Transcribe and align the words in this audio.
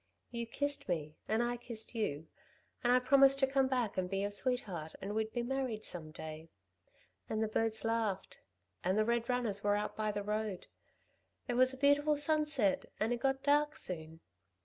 You 0.31 0.47
kissed 0.47 0.89
me 0.89 1.15
and 1.27 1.43
I 1.43 1.57
kissed 1.57 1.93
you, 1.93 2.27
and 2.83 2.91
I 2.91 2.97
promised 2.97 3.37
to 3.37 3.45
come 3.45 3.67
back 3.67 3.97
and 3.99 4.09
be 4.09 4.21
your 4.21 4.31
sweetheart 4.31 4.95
and 4.99 5.13
we'd 5.13 5.31
be 5.31 5.43
married 5.43 5.85
some 5.85 6.09
day.... 6.09 6.49
And 7.29 7.43
the 7.43 7.47
birds 7.47 7.83
laughed. 7.85 8.39
And 8.83 8.97
the 8.97 9.05
red 9.05 9.29
runners 9.29 9.63
were 9.63 9.75
out 9.75 9.95
by 9.95 10.11
the 10.11 10.23
road. 10.23 10.65
There 11.45 11.55
was 11.55 11.71
a 11.75 11.77
beautiful 11.77 12.17
sunset, 12.17 12.85
and 12.99 13.13
it 13.13 13.17
got 13.19 13.43
dark 13.43 13.77
soon. 13.77 14.21